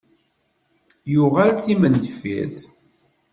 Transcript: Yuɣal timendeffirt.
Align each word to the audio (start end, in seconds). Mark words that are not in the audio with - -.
Yuɣal 1.13 1.51
timendeffirt. 1.63 2.59